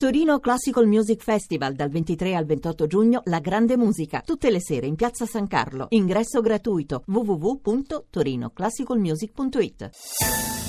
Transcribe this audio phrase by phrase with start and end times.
[0.00, 4.86] Torino Classical Music Festival dal 23 al 28 giugno La Grande Musica, tutte le sere
[4.86, 5.88] in Piazza San Carlo.
[5.90, 9.90] Ingresso gratuito www.torinoclassicalmusic.it.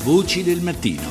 [0.04, 1.02] Voci del mattino.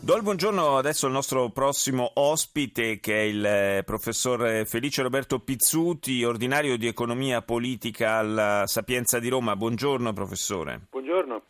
[0.00, 5.40] Do il buongiorno adesso al nostro prossimo ospite che è il eh, professor Felice Roberto
[5.40, 9.54] Pizzuti, ordinario di economia politica alla Sapienza di Roma.
[9.56, 10.86] Buongiorno professore.
[10.88, 11.42] Buongiorno.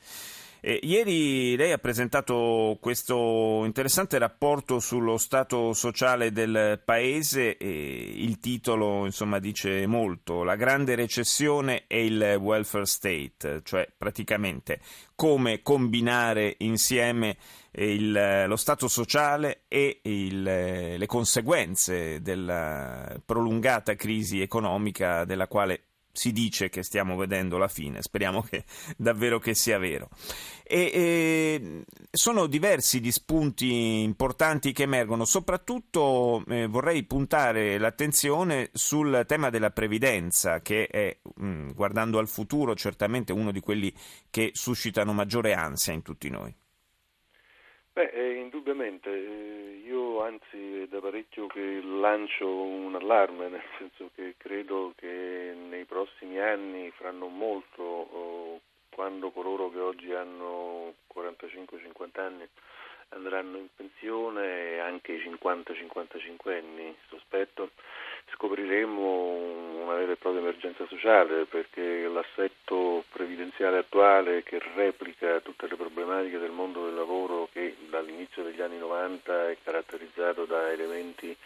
[0.61, 8.39] Eh, ieri lei ha presentato questo interessante rapporto sullo stato sociale del paese e il
[8.39, 14.80] titolo insomma, dice molto, la grande recessione e il welfare state, cioè praticamente
[15.14, 17.36] come combinare insieme
[17.72, 25.86] il, lo stato sociale e il, le conseguenze della prolungata crisi economica della quale
[26.16, 28.64] si dice che stiamo vedendo la fine, speriamo che
[28.96, 30.08] davvero che sia vero.
[30.64, 39.24] E, e sono diversi gli spunti importanti che emergono, soprattutto eh, vorrei puntare l'attenzione sul
[39.26, 43.92] tema della previdenza, che è, mh, mm, guardando al futuro, certamente uno di quelli
[44.30, 46.54] che suscitano maggiore ansia in tutti noi.
[47.97, 54.11] Beh, eh, indubbiamente, eh, io anzi è da parecchio che lancio un allarme, nel senso
[54.14, 62.20] che credo che nei prossimi anni, fra non molto, quando coloro che oggi hanno 45-50
[62.20, 62.47] anni
[63.11, 67.70] andranno in pensione, anche i 50-55 anni, sospetto,
[68.32, 75.77] scopriremo una vera e propria emergenza sociale perché l'assetto previdenziale attuale che replica tutte le
[75.77, 81.36] problematiche del mondo del lavoro che dall'inizio degli anni 90 è caratterizzato da elementi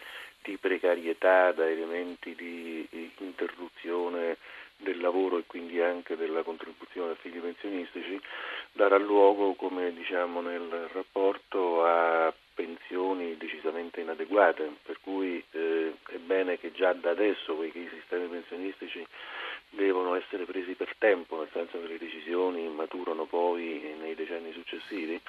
[0.43, 2.87] di precarietà, da elementi di
[3.19, 4.37] interruzione
[4.77, 8.19] del lavoro e quindi anche della contribuzione a figli pensionistici
[8.71, 15.60] darà luogo, come diciamo nel rapporto, a pensioni decisamente inadeguate, per cui eh,
[16.31, 19.05] bene che già da adesso, poiché i sistemi pensionistici
[19.71, 25.19] devono essere presi per tempo, nel senso che le decisioni maturano poi nei decenni successivi,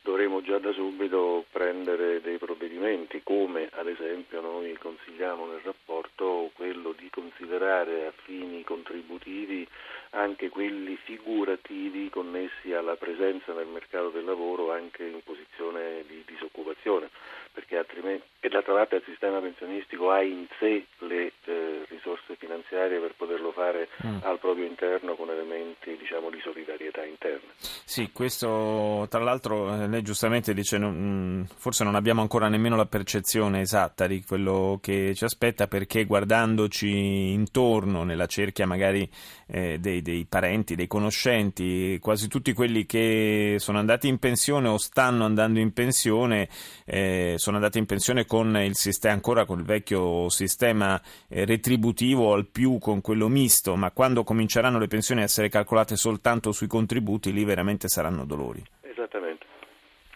[0.00, 6.92] dovremo già da subito prendere dei provvedimenti, come ad esempio noi consigliamo nel rapporto quello
[6.92, 9.66] di considerare a fini contributivi
[10.10, 17.10] anche quelli figurativi connessi alla presenza nel mercato del lavoro anche in posizione di disoccupazione,
[17.54, 22.98] perché altrimenti, e d'altra parte il sistema pensionistico ha in sé le eh, risorse finanziarie
[22.98, 24.18] per poterlo fare mm.
[24.22, 27.52] al proprio interno con elementi diciamo, di solidarietà interna.
[27.58, 32.74] Sì, questo tra l'altro eh, lei giustamente dice non, mm, forse non abbiamo ancora nemmeno
[32.74, 39.08] la percezione esatta di quello che ci aspetta perché guardandoci intorno nella cerchia magari
[39.46, 44.76] eh, dei, dei parenti, dei conoscenti, quasi tutti quelli che sono andati in pensione o
[44.76, 46.48] stanno andando in pensione
[46.84, 52.32] eh, sono andati in pensione con il sistema ancora con il vecchio sistema eh, retributivo
[52.32, 56.68] al più con quello misto, ma quando cominceranno le pensioni a essere calcolate soltanto sui
[56.68, 58.62] contributi lì veramente saranno dolori.
[58.80, 59.44] Esattamente.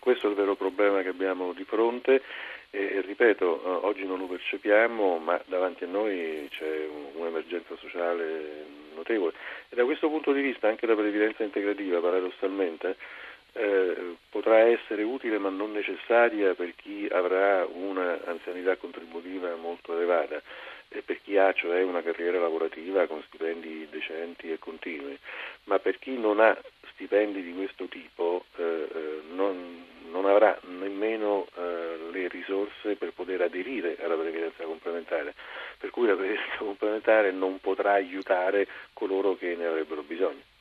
[0.01, 2.23] Questo è il vero problema che abbiamo di fronte
[2.71, 9.35] e, ripeto, eh, oggi non lo percepiamo, ma davanti a noi c'è un'emergenza sociale notevole
[9.69, 12.97] e da questo punto di vista anche la previdenza integrativa paradossalmente
[13.59, 20.41] eh, potrà essere utile ma non necessaria per chi avrà un'anzianità contributiva molto elevata
[20.89, 25.19] e per chi ha cioè una carriera lavorativa con stipendi decenti e continui,
[25.65, 26.57] ma per chi non ha
[26.93, 33.43] stipendi di questo tipo eh, eh non, non, avrà nemmeno eh, le risorse per poter
[33.43, 35.35] aderire alla previdenza complementare,
[35.79, 40.57] per cui la previdenza complementare non potrà aiutare coloro che ne avrebbero bisogno.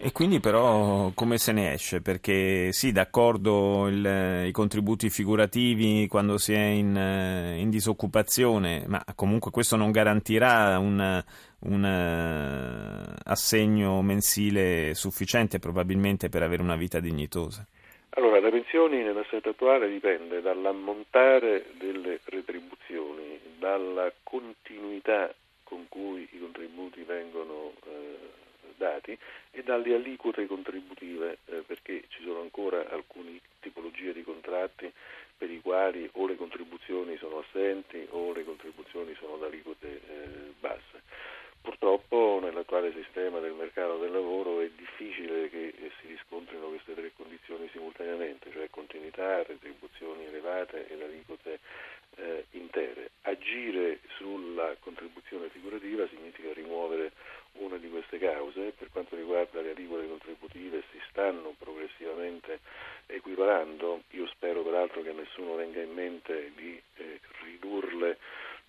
[0.00, 2.00] E quindi però come se ne esce?
[2.00, 9.50] Perché sì, d'accordo il, i contributi figurativi quando si è in, in, disoccupazione, ma comunque
[9.50, 11.22] questo non garantirà un,
[11.60, 17.66] un uh, assegno mensile sufficiente probabilmente per avere una vita dignitosa.
[18.10, 25.34] Allora, le pensioni nell'assetto attuale dipende dall'ammontare delle retribuzioni, dalla continuità
[25.64, 28.46] con cui i contributi vengono eh,
[28.78, 29.16] dati
[29.50, 34.90] e dalle aliquote contributive eh, perché ci sono ancora alcune tipologie di contratti
[35.36, 40.52] per i quali o le contribuzioni sono assenti o le contribuzioni sono ad aliquote eh,
[40.58, 41.02] basse.
[41.60, 47.12] Purtroppo nell'attuale sistema del mercato del lavoro è difficile che eh, si riscontrino queste tre
[47.14, 51.58] condizioni simultaneamente, cioè continuità, retribuzioni elevate ed aliquote
[52.16, 53.10] eh, intere.
[53.22, 57.12] Agire sulla contribuzione figurativa significa rimuovere
[57.58, 58.72] una di queste cause.
[58.76, 62.60] Per quanto riguarda le aliquote contributive si stanno progressivamente
[63.06, 64.02] equiparando.
[64.10, 64.62] Io spero
[64.98, 68.18] peraltro che nessuno venga in mente di eh, ridurle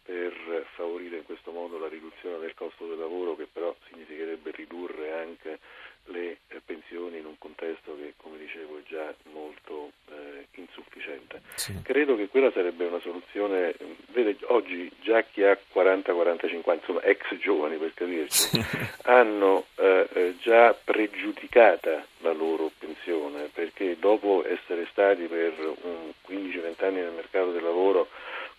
[0.03, 5.13] per favorire in questo modo la riduzione del costo del lavoro che però significherebbe ridurre
[5.13, 5.59] anche
[6.05, 11.41] le eh, pensioni in un contesto che come dicevo è già molto eh, insufficiente.
[11.55, 11.79] Sì.
[11.83, 13.75] Credo che quella sarebbe una soluzione,
[14.07, 18.65] vede oggi già chi ha 40-45 anni, insomma ex giovani per capirci, sì.
[19.03, 25.53] hanno eh, eh, già pregiudicata la loro pensione perché dopo essere stati per
[26.29, 28.07] 15-20 anni nel mercato del lavoro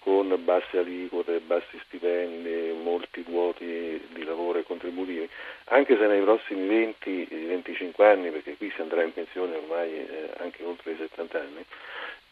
[0.00, 5.28] con basse aliquote, bassi stipendi, molti vuoti di lavoro e contributivi,
[5.66, 10.64] anche se nei prossimi 20-25 anni, perché qui si andrà in pensione ormai eh, anche
[10.64, 11.64] oltre i 70 anni,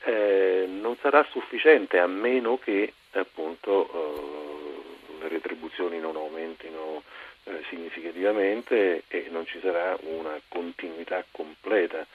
[0.05, 7.03] eh, non sarà sufficiente a meno che appunto eh, le retribuzioni non aumentino
[7.45, 12.07] eh, significativamente e non ci sarà una continuità completa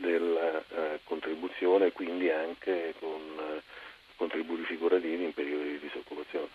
[0.00, 3.62] della eh, contribuzione, quindi anche con eh,
[4.16, 6.48] contributi figurativi in periodi di disoccupazione.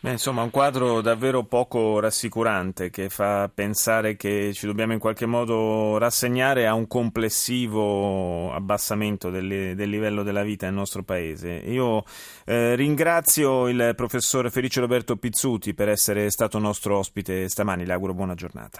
[0.00, 5.26] Beh, insomma, un quadro davvero poco rassicurante che fa pensare che ci dobbiamo in qualche
[5.26, 11.62] modo rassegnare a un complessivo abbassamento del, del livello della vita nel nostro paese.
[11.66, 12.04] Io
[12.44, 18.14] eh, ringrazio il professor Felice Roberto Pizzuti per essere stato nostro ospite stamani, le auguro
[18.14, 18.76] buona giornata.